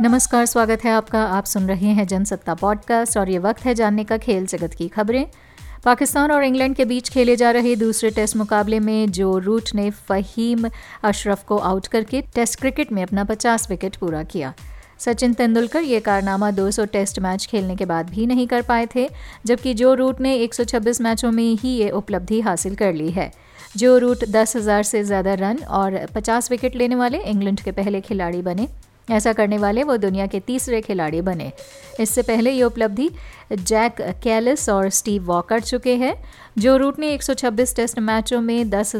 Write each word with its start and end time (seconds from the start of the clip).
नमस्कार, 0.00 0.44
स्वागत 0.46 0.84
है 0.84 0.90
आपका। 0.90 1.22
आप 1.22 1.44
सुन 1.44 1.66
रहे 1.68 1.86
हैं 1.86 2.06
जनसत्ता 2.06 2.54
पॉडकास्ट 2.54 3.16
और 3.18 3.30
ये 3.30 3.38
वक्त 3.38 3.64
है 3.64 3.74
जानने 3.74 4.04
का 4.04 4.16
खेल 4.18 4.46
जगत 4.46 4.74
की 4.74 4.86
खबरें। 4.88 5.26
पाकिस्तान 5.84 6.30
और 6.30 6.44
इंग्लैंड 6.44 6.74
के 6.76 6.84
बीच 6.84 7.08
खेले 7.08 7.34
जा 7.36 7.50
रहे 7.50 7.74
दूसरे 7.76 8.10
टेस्ट 8.10 8.36
मुकाबले 8.36 8.78
में 8.80 9.10
जो 9.10 9.36
रूट 9.38 9.74
ने 9.74 9.90
फ़हीम 9.90 10.68
अशरफ 11.02 11.44
को 11.44 11.56
आउट 11.56 11.86
करके 11.86 12.20
टेस्ट 12.34 12.58
क्रिकेट 12.60 12.92
में 12.92 13.02
अपना 13.02 13.24
50 13.24 13.68
विकेट 13.70 13.96
पूरा 13.96 14.22
किया। 14.22 14.52
सचिन 14.98 15.34
तेंदुलकर 15.34 15.82
ये 15.82 16.00
कारनामा 16.00 16.50
200 16.50 16.86
टेस्ट 16.86 17.18
मैच 17.18 17.46
खेलने 17.46 17.76
के 17.76 17.84
बाद 17.84 18.10
भी 18.10 18.26
नहीं 18.26 18.46
कर 18.46 18.62
पाए 18.62 18.86
थे, 18.94 19.08
जबकि 19.46 19.74
जो 19.74 19.92
रूट 19.94 20.20
ने 20.20 20.34
126 20.36 21.00
मैचों 21.00 21.32
में 21.32 21.44
ही 21.44 21.68
ये 21.68 21.90
उपलब्धि 21.90 22.40
हासिल 22.40 22.74
कर 22.74 22.94
ली 22.94 23.10
है। 23.10 23.30
जो 23.76 23.98
रूट 23.98 24.24
दस 24.24 24.56
हज़ार 24.56 24.82
से 24.82 25.02
ज़्यादा 25.04 25.34
रन 25.34 25.58
और 25.70 25.98
50 26.06 26.50
विकेट 26.50 26.76
लेने 26.76 26.94
वाले 26.94 27.18
इंग्लैंड 27.18 27.60
के 27.60 27.72
पहले 27.72 28.00
खिलाड़ी 28.00 28.42
बने। 28.42 28.68
ऐसा 29.10 29.32
करने 29.32 29.58
वाले 29.58 29.82
वो 29.82 29.96
दुनिया 29.96 30.26
के 30.26 30.40
तीसरे 30.40 30.80
खिलाड़ी 30.80 31.20
बने। 31.20 31.52
इससे 32.00 32.22
पहले 32.22 32.50
ये 32.50 32.62
उपलब्धि 32.62 33.10
जैक 33.52 34.00
कैलिस 34.22 34.68
और 34.68 34.88
स्टीव 34.88 35.24
वॉ 35.24 35.40
कर 35.40 35.60
चुके 35.60 35.96
हैं, 35.96 36.24
जो 36.58 36.76
रूट 36.76 36.98
ने 36.98 37.08
126 37.08 37.76
टेस्ट 37.76 37.98
मैचों 37.98 38.40
में 38.40 38.70
दस 38.70 38.96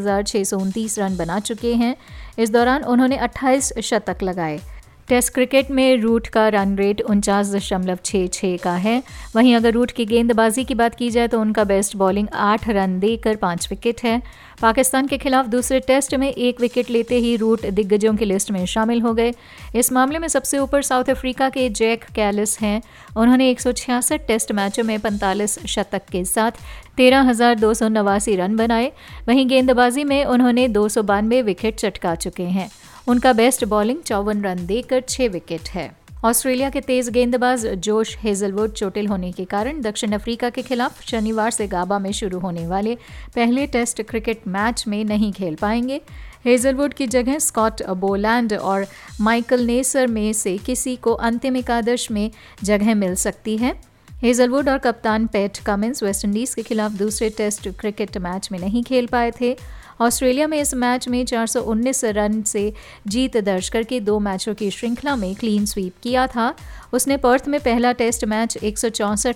रन 0.99 1.17
बना 1.17 1.41
चुके 1.41 1.75
हैं। 1.75 1.97
इस 2.39 2.51
दौरान 2.51 2.85
उन्होंने 2.85 3.17
28 3.17 3.73
शतक 3.83 4.23
लगाए। 4.23 4.61
टेस्ट 5.09 5.33
क्रिकेट 5.35 5.71
में 5.71 5.97
रूट 6.03 6.27
का 6.27 6.47
रन 6.49 6.77
रेट 6.77 7.01
उनचास 7.03 7.53
दशमलव 7.55 7.99
छः 8.05 8.27
छः 8.27 8.57
का 8.57 8.75
है। 8.77 9.03
वहीं 9.37 9.55
अगर 9.57 9.73
रूट 9.73 9.91
की 9.91 10.05
गेंदबाजी 10.07 10.65
की 10.65 10.75
बात 10.75 10.95
की 10.95 11.09
जाए 11.11 11.29
तो 11.29 11.41
उनका 11.41 11.65
बेस्ट 11.65 11.97
बॉलिंग 11.97 12.29
आठ 12.35 12.69
रन 12.69 12.99
देकर 13.01 13.37
पाँच 13.37 13.67
विकेट 13.71 14.03
है। 14.05 14.21
पाकिस्तान 14.63 15.07
के 15.07 15.19
खिलाफ 15.19 15.47
दूसरे 15.47 15.81
टेस्ट 15.81 16.15
में 16.15 16.29
एक 16.29 16.61
विकेट 16.61 16.91
लेते 16.91 17.17
ही 17.17 17.35
रूट 17.37 17.67
दिग्गजों 17.69 18.15
की 18.17 18.25
लिस्ट 18.25 18.51
में 18.51 18.65
शामिल 18.67 19.01
हो 19.01 19.13
गए। 19.15 19.33
इस 19.75 19.93
मामले 19.93 20.19
में 20.19 20.29
सबसे 20.29 20.59
ऊपर 20.59 20.83
साउथ 20.83 21.11
अफ्रीका 21.11 21.49
के 21.51 21.69
जैक 21.71 22.05
कैलिस 22.15 22.59
हैं। 22.61 22.81
उन्होंने 23.17 23.51
एक 23.51 23.61
सौ 23.61 23.73
छियासठ 23.73 24.27
टेस्ट 24.27 24.53
मैचों 24.53 24.85
में 24.85 24.99
पैंतालीस 25.01 25.59
शतक 25.67 26.03
के 26.13 26.25
साथ 26.25 26.63
तेरह 26.97 27.21
हज़ार 27.21 27.55
दो 27.55 27.73
सौ 27.75 27.89
नवासी 27.89 28.37
रन 28.37 28.57
बनाए। 28.57 28.91
वहीं 29.29 29.47
गेंदबाजी 29.49 30.05
में 30.05 30.25
उन्होंने 30.25 30.69
दो 30.69 30.89
सौ 30.89 31.03
बानवे 31.03 31.43
विकेट 31.43 31.77
चटका 31.77 32.15
चुके 32.17 32.43
हैं। 32.45 32.71
उनका 33.09 33.33
बेस्ट 33.33 33.65
बॉलिंग 33.65 34.01
चौवन 34.03 34.43
रन 34.43 34.67
देकर 34.67 35.01
छह 35.09 35.29
विकेट 35.29 35.69
है। 35.69 35.91
ऑस्ट्रेलिया 36.25 36.69
के 36.71 36.81
तेज 36.81 37.09
गेंदबाज 37.09 37.67
जोश 37.67 38.17
हेजलवुड 38.19 38.73
चोटिल 38.73 39.07
होने 39.07 39.31
के 39.33 39.45
कारण 39.45 39.81
दक्षिण 39.81 40.13
अफ्रीका 40.13 40.51
के 40.51 40.63
खिलाफ 40.63 41.03
शनिवार 41.03 41.51
से 41.51 41.67
गाबा 41.67 41.99
में 41.99 42.11
शुरू 42.13 42.39
होने 42.39 42.67
वाले 42.67 42.95
पहले 43.35 43.67
टेस्ट 43.67 44.03
क्रिकेट 44.03 44.47
मैच 44.49 44.85
में 44.89 45.05
नहीं 45.05 45.33
खेल 45.33 45.55
पाएँगे। 45.55 46.01
हेजलवुड 46.45 46.95
की 46.95 47.07
जगह 47.07 47.39
स्कॉट 47.39 47.83
बोलैंड 47.97 48.53
और 48.53 48.87
माइकल 49.21 49.65
नेसर 49.67 50.07
में 50.07 50.33
से 50.33 50.57
किसी 50.59 50.97
को 50.97 51.13
अंतिम 51.13 51.57
एकादश 51.57 52.11
में 52.11 52.31
जगह 52.63 52.95
मिल 52.95 53.15
सकती 53.15 53.57
है। 53.57 53.81
हेजलवुड 54.23 54.69
और 54.69 54.79
कप्तान 54.79 55.27
पेट 55.27 55.59
कमिंस 55.59 56.03
वेस्टइंडीज 56.03 56.55
के 56.55 56.63
खिलाफ 56.63 56.93
दूसरे 56.93 57.31
टेस्ट 57.31 57.69
क्रिकेट 57.69 58.19
मैच 58.19 58.49
में 58.53 58.59
नहीं 58.59 58.83
खेल 58.83 59.07
पाए 59.07 59.33
थे। 59.41 59.57
ऑस्ट्रेलिया 60.01 60.47
में 60.47 60.61
इस 60.61 60.75
मैच 60.75 61.09
में 61.09 61.25
419 61.27 62.05
रन 62.05 62.43
से 62.43 62.73
जीत 63.07 63.37
दर्ज 63.37 63.69
करके 63.69 64.01
दो 64.01 64.19
मैचों 64.19 64.55
की 64.55 64.71
श्रृंखला 64.71 65.17
में 65.17 65.35
क्लीन 65.35 65.67
स्वीप 65.67 65.95
किया 66.03 66.27
था। 66.27 66.55
उसने 66.93 67.17
पर्थ 67.17 67.49
में 67.49 67.61
पहला 67.61 67.93
टेस्ट 67.93 68.25
मैच 68.25 68.57
एक 68.57 68.79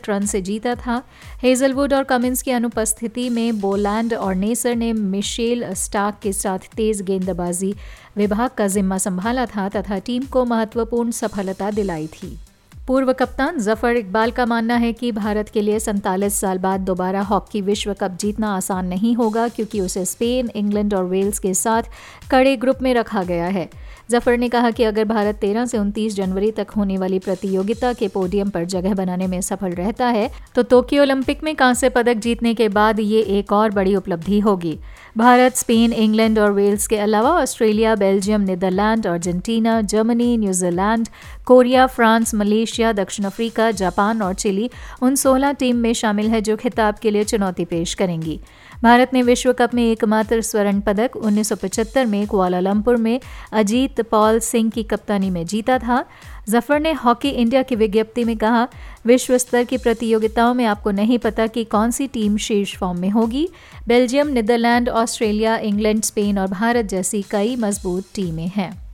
रन 0.08 0.26
से 0.26 0.40
जीता 0.40 0.74
था। 0.74 1.02
हेजलवुड 1.42 1.94
और 1.94 2.04
कमिंस 2.04 2.42
की 2.42 2.50
अनुपस्थिति 2.50 3.28
में 3.28 3.60
बोलैंड 3.60 4.14
और 4.14 4.34
नेसर 4.34 4.76
ने 4.76 4.92
मिशेल 4.92 5.72
स्टाक 5.74 6.20
के 6.22 6.32
साथ 6.32 6.74
तेज 6.76 7.02
गेंदबाजी 7.02 7.74
विभाग 8.16 8.50
का 8.50 8.66
जिम्मा 8.66 8.98
संभाला 8.98 9.46
था 9.46 9.68
तथा 9.68 9.98
टीम 9.98 10.22
को 10.22 10.44
महत्वपूर्ण 10.44 11.10
सफलता 11.10 11.70
दिलाई 11.70 12.06
थी। 12.06 12.38
पूर्व 12.86 13.12
कप्तान 13.12 13.58
ज़फ़र 13.58 13.96
इकबाल 13.96 14.30
का 14.30 14.44
मानना 14.46 14.74
है 14.76 14.92
कि 14.92 15.10
भारत 15.12 15.48
के 15.48 15.60
लिए 15.60 15.78
सैंतालीस 15.80 16.34
साल 16.40 16.58
बाद 16.58 16.80
दोबारा 16.80 17.20
हॉकी 17.20 17.60
विश्व 17.60 17.92
कप 18.00 18.16
जीतना 18.20 18.54
आसान 18.56 18.86
नहीं 18.86 19.14
होगा, 19.14 19.46
क्योंकि 19.48 19.80
उसे 19.80 20.04
स्पेन, 20.04 20.50
इंग्लैंड 20.56 20.94
और 20.94 21.04
वेल्स 21.04 21.38
के 21.38 21.54
साथ 21.54 21.82
कड़े 22.30 22.56
ग्रुप 22.56 22.82
में 22.82 22.92
रखा 22.94 23.22
गया 23.22 23.46
है। 23.46 23.68
ज़फ़र 24.08 24.36
ने 24.38 24.48
कहा 24.48 24.70
कि 24.70 24.84
अगर 24.84 25.04
भारत 25.04 25.38
13 25.40 25.66
से 25.66 25.78
29 25.78 26.14
जनवरी 26.14 26.50
तक 26.50 26.70
होने 26.70 26.98
वाली 26.98 27.18
प्रतियोगिता 27.18 27.92
के 27.92 28.08
पोडियम 28.08 28.50
पर 28.50 28.64
जगह 28.64 28.94
बनाने 28.94 29.26
में 29.26 29.40
सफल 29.40 29.70
रहता 29.70 30.06
है 30.06 30.30
तो 30.54 30.62
टोक्यो 30.62 31.02
ओलंपिक 31.02 31.42
में 31.44 31.54
कांस्य 31.56 31.88
पदक 31.88 32.16
जीतने 32.16 32.54
के 32.54 32.68
बाद 32.68 33.00
ये 33.00 33.20
एक 33.38 33.52
और 33.52 33.70
बड़ी 33.70 33.94
उपलब्धि 33.96 34.38
होगी। 34.40 34.78
भारत, 35.16 35.56
स्पेन, 35.56 35.92
इंग्लैंड 35.92 36.38
और 36.38 36.52
वेल्स 36.52 36.86
के 36.86 36.96
अलावा 36.96 37.30
Australia, 37.32 37.94
Belgium, 37.94 38.40
Netherlands, 38.40 39.06
Argentina, 39.06 39.80
Germany, 39.82 40.36
New Zealand, 40.36 41.08
Korea, 41.46 41.86
France, 41.86 42.34
Malaysia, 42.34 42.92
दक्षिण 42.92 43.26
अफ्रीका, 43.26 43.70
जापान 43.72 44.22
और 44.22 44.34
चिली 44.34 44.70
उन 45.02 45.14
16 45.16 45.52
टीम 45.52 45.76
में 45.76 45.92
शामिल 45.94 46.28
है 46.28 46.40
जो 46.40 46.56
खिताब 46.56 46.94
के 46.94 47.10
लिए 47.10 47.24
चुनौती 47.24 47.64
पेश 47.64 47.94
करेंगी। 47.94 48.40
भारत 48.82 49.10
ने 49.12 49.22
विश्व 49.22 49.52
कप 49.52 49.74
में 49.74 49.90
एकमात्र 49.90 50.40
स्वर्ण 50.40 50.80
पदक 50.80 51.10
1975 51.16 52.06
में 52.06 52.26
कुआलालंपुर 52.26 52.96
में 52.96 53.20
अजीत 53.52 54.00
पॉल 54.00 54.38
सिंह 54.40 54.70
की 54.70 54.82
कप्तानी 54.82 55.30
में 55.30 55.46
जीता 55.46 55.78
था। 55.78 56.04
ज़फ़र 56.48 56.80
ने 56.80 56.92
हॉकी 56.92 57.28
इंडिया 57.28 57.62
की 57.62 57.76
विज्ञप्ति 57.76 58.24
में 58.24 58.36
कहा, 58.36 58.68
विश्व 59.06 59.38
स्तर 59.38 59.64
की 59.64 59.78
प्रतियोगिताओं 59.78 60.54
में 60.54 60.64
आपको 60.64 60.90
नहीं 60.90 61.18
पता 61.18 61.46
कि 61.46 61.64
कौन 61.64 61.90
सी 61.90 62.06
टीम 62.06 62.36
शीर्ष 62.36 62.76
फॉर्म 62.76 62.98
में 62.98 63.10
होगी। 63.10 63.48
Belgium, 63.88 64.28
Netherlands, 64.28 64.88
Australia, 64.88 65.56
England, 65.56 66.02
Spain 66.02 66.38
और 66.38 66.46
भारत 66.46 66.84
जैसी 66.84 67.22
कई 67.30 67.56
मज़बूत 67.56 68.04
टीमें 68.14 68.48
हैं। 68.48 68.85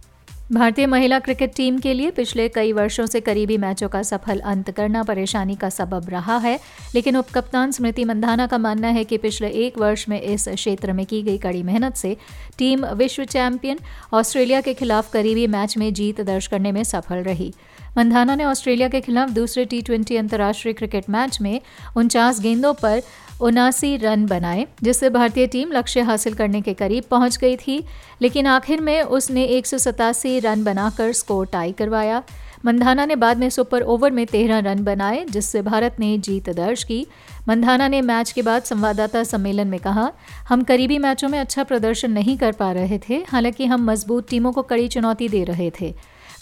भारतीय 0.53 0.87
महिला 0.87 1.19
क्रिकेट 1.19 1.55
टीम 1.57 1.79
के 1.79 1.93
लिए 1.95 2.11
पिछले 2.11 2.49
कई 2.49 2.73
वर्षों 2.73 3.05
से 3.07 3.21
करीबी 3.21 3.57
मैचों 3.59 3.89
का 3.89 4.03
सफल 4.03 4.39
अंत 4.41 4.71
करना 4.71 5.03
परेशानी 5.03 5.55
का 5.57 5.69
सबब 5.69 6.09
रहा 6.11 6.37
है, 6.39 6.59
लेकिन 6.95 7.17
उपकप्तान 7.17 7.71
स्मृति 7.71 8.05
मंधाना 8.05 8.47
का 8.47 8.59
मानना 8.59 8.89
है 8.89 9.05
कि 9.05 9.19
पिछले 9.19 9.49
एक 9.65 9.79
वर्ष 9.79 10.09
में 10.09 10.21
इस 10.21 10.49
क्षेत्र 10.49 10.93
में 10.93 11.05
की 11.07 11.23
गई 11.23 11.39
कड़ी 11.39 11.63
मेहनत 11.63 11.97
से 11.97 12.17
टीम 12.59 12.87
विश्व 12.95 13.25
चैंपियन 13.25 13.79
ऑस्ट्रेलिया 14.13 14.61
के 14.61 14.75
खिलाफ 14.75 15.11
करीबी 15.13 15.47
मैच 15.47 15.77
में 15.77 15.93
जीत 15.95 16.21
दर्ज 16.21 16.47
करने 16.47 16.73
में 16.73 16.83
सफल 16.85 17.23
रही। 17.23 17.53
मंधाना 17.99 18.35
ने 18.35 18.45
ऑस्ट्रेलिया 18.45 18.89
के 18.89 19.01
खिलाफ 19.01 19.31
दूसरे 19.31 19.65
टी 19.65 19.83
ट्वेंटी 19.83 20.17
अंतर्राष्ट्रीय 20.17 20.75
क्रिकेट 20.75 21.11
मैच 21.11 21.41
में 21.41 21.61
उनचास 21.97 22.41
गेंदों 22.41 22.75
पर 22.75 23.03
उनासी 23.41 23.97
रन 23.97 24.27
बनाए, 24.27 24.67
जिससे 24.83 25.11
भारतीय 25.11 25.47
टीम 25.47 25.73
लक्ष्य 25.73 26.01
हासिल 26.01 26.35
करने 26.35 26.61
के 26.61 26.75
करीब 26.75 27.05
पहुँच 27.11 27.37
गई 27.37 27.57
थी। 27.57 27.85
लेकिन 28.23 28.47
आखिर 28.47 28.81
में 28.81 29.03
उसने 29.03 29.45
एक 29.45 29.67
सौ 29.67 29.79
सतासी 29.79 30.39
रन 30.39 30.65
बनाकर 30.65 31.13
स्कोर 31.13 31.47
टाई 31.47 31.73
करवाया। 31.73 32.23
मंधाना 32.65 33.05
ने 33.05 33.17
बाद 33.17 33.39
में 33.39 33.51
सुपर 33.51 33.83
ओवर 33.83 34.11
में 34.11 34.27
तेरह 34.27 34.59
रन 34.59 34.85
बनाए, 34.85 35.25
जिससे 35.31 35.63
भारत 35.63 35.97
ने 36.01 36.19
जीत 36.19 36.51
दर्ज 36.51 36.85
की। 36.85 37.07
मंधाना 37.49 37.89
ने 37.89 38.01
मैच 38.01 38.33
के 38.33 38.43
बाद 38.43 38.63
संवाददाता 38.63 39.25
सम्मेलन 39.25 39.69
में 39.69 39.81
कहा, 39.81 40.13
हम 40.49 40.63
करीबी 40.63 40.99
मैचों 40.99 41.29
में 41.29 41.39
अच्छा 41.39 41.65
प्रदर्शन 41.65 42.11
नहीं 42.13 42.39
कर 42.39 42.53
पा 42.53 42.73
रहे 42.73 42.99
थे, 42.99 43.25
हालाँकि 43.29 43.67
हम 43.67 43.91
मज़बूत 43.91 44.29
टीमों 44.29 44.53
को 44.53 44.63
कड़ी 44.63 44.89
चुनौती 44.89 45.29
दे 45.29 45.45
रहे 45.45 45.71
थे। 45.81 45.95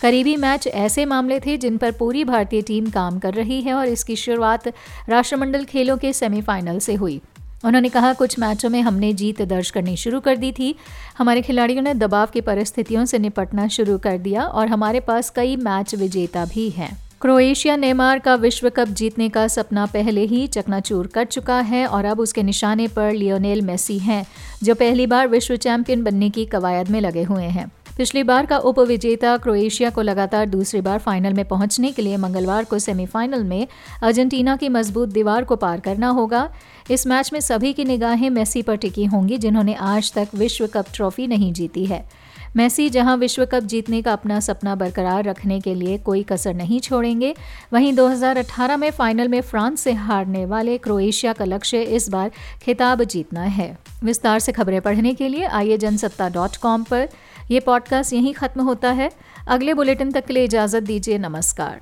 करीबी 0.03 0.37
मैच 0.37 0.67
ऐसे 0.67 1.05
मामले 1.05 1.41
थे 1.41 1.57
जिन 1.57 1.77
पर 1.77 1.91
पूरी 1.93 2.25
भारतीय 2.25 2.63
टीम 2.63 2.91
काम 2.91 3.19
कर 3.19 3.35
रही 3.35 3.61
है 3.61 3.73
और 3.75 3.87
इसकी 3.87 4.17
शुरुआत 4.17 4.69
राष्ट्रमंडल 5.09 5.65
खेलों 5.65 5.97
के 5.97 6.13
सेमीफाइनल 6.13 6.79
से 6.79 6.95
हुई। 6.95 7.21
उन्होंने 7.65 7.89
कहा, 7.89 8.13
कुछ 8.13 8.39
मैचों 8.39 8.69
में 8.71 8.81
हमने 8.83 9.13
जीत 9.13 9.43
दर्ज 9.43 9.71
करनी 9.71 9.97
शुरू 9.97 10.21
कर 10.21 10.37
दी 10.37 10.53
थी। 10.53 10.75
हमारे 11.19 11.43
खिलाड़ियों 11.43 11.83
ने 11.83 11.95
दबाव 11.95 12.27
की 12.27 12.41
परिस्थितियों 12.41 13.05
से 13.05 13.19
निपटना 13.19 13.69
शुरू 13.69 13.99
कर 13.99 14.19
दिया 14.19 14.45
और 14.45 14.69
हमारे 14.69 15.01
पास 15.01 15.31
कई 15.31 15.57
मैच 15.57 15.95
विजेता 15.95 16.45
भी 16.45 16.69
हैं। 16.71 16.91
क्रोएशिया 17.21 17.77
नेमार 17.77 18.19
का 18.19 18.35
विश्व 18.35 18.69
कप 18.69 18.89
जीतने 18.89 19.29
का 19.29 19.47
सपना 19.49 19.87
पहले 19.87 20.25
ही 20.25 20.47
चकनाचूर 20.47 21.07
कर 21.07 21.25
चुका 21.25 21.61
है 21.61 21.87
और 21.87 22.05
अब 22.05 22.21
उसके 22.21 22.43
निशाने 22.43 22.89
पर 22.89 23.13
लियोनेल 23.13 23.63
मेसी 23.63 23.99
हैं, 23.99 24.25
जो 24.63 24.75
पहली 24.75 25.07
बार 25.07 25.29
विश्व 25.29 25.57
चैंपियन 25.57 26.05
बनने 26.05 26.31
की 26.31 26.45
कवायद 26.45 26.89
में 26.89 27.01
लगे 27.01 27.23
हुए 27.23 27.45
हैं। 27.45 27.71
पिछली 28.01 28.23
बार 28.23 28.47
का 28.47 28.59
उप 28.59 28.79
विजेता 28.81 29.37
क्रोएशिया 29.37 29.89
को 29.91 30.03
लगातार 30.03 30.47
दूसरी 30.47 30.81
बार 30.81 30.99
फाइनल 30.99 31.33
में 31.33 31.45
पहुँचने 31.45 31.91
के 31.93 32.03
लिए 32.03 32.17
मंगलवार 32.17 32.65
को 32.65 32.79
सेमीफाइनल 32.79 33.43
में 33.45 33.67
अर्जेंटीना 34.03 34.57
की 34.57 34.69
मज़बूत 34.69 35.09
दीवार 35.09 35.45
को 35.45 35.57
पार 35.57 35.81
करना 35.81 36.09
होगा। 36.09 36.49
इस 36.91 37.07
मैच 37.07 37.33
में 37.33 37.41
सभी 37.41 37.73
की 37.73 37.85
निगाहें 37.85 38.31
मेसी 38.31 38.63
पर 38.63 38.77
टिकी 38.77 39.05
होंगी, 39.05 39.39
जिन्होंने 39.39 39.75
आज 39.75 40.13
तक 40.13 40.29
विश्व 40.35 40.67
कप 40.67 40.87
ट्रॉफी 40.95 41.27
नहीं 41.27 41.53
जीती 41.53 41.85
है। 41.87 42.09
मेसी 42.57 42.89
जहाँ 42.91 43.17
विश्व 43.17 43.45
कप 43.45 43.61
जीतने 43.61 44.03
का 44.03 44.13
अपना 44.13 44.41
सपना 44.41 44.75
बरकरार 44.75 45.25
रखने 45.25 45.61
के 45.61 45.75
लिए 45.75 45.99
कोई 45.99 46.23
कसर 46.23 46.55
नहीं 46.55 46.81
छोड़ेंगे, 46.81 47.35
वहीं 47.73 47.93
2018 47.95 48.77
में 48.77 48.91
फाइनल 48.91 49.29
में 49.29 49.41
फ्रांस 49.41 49.81
से 49.81 49.93
हारने 49.93 50.47
वाले 50.47 50.79
क्रोएशिया 50.79 51.33
का 51.33 51.45
लक्ष्य 51.45 51.83
इस 51.83 52.09
बार 52.09 52.31
खिताब 52.63 53.05
जीतना 53.05 53.43
है। 53.43 53.79
विस्तार 54.05 54.39
से 54.39 54.53
खबरें 54.53 54.81
पढ़ने 54.81 55.15
के 55.15 55.29
लिए 55.29 55.45
आइए 55.45 55.77
जनसत्ता 55.77 56.29
डॉट 56.29 56.57
कॉम 56.57 56.83
पर। 56.83 57.09
यह 57.51 57.61
पॉडकास्ट 57.67 58.13
यहीं 58.13 58.35
ख़त्म 58.35 58.63
होता 58.63 58.91
है। 58.91 59.11
अगले 59.49 59.75
बुलेटिन 59.75 60.13
तक 60.13 60.27
के 60.27 60.35
लिए 60.35 60.45
इजाज़त 60.45 60.83
दीजिए, 60.83 61.19
नमस्कार। 61.19 61.81